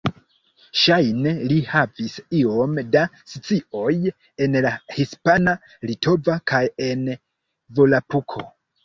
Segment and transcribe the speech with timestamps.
[0.83, 3.03] Ŝajne li havis iom da
[3.33, 3.91] scioj
[4.47, 5.55] en la hispana,
[5.91, 7.05] litova kaj en
[7.83, 8.45] Volapuko.